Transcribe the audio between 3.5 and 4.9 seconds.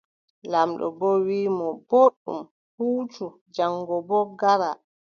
jaŋgo ngara.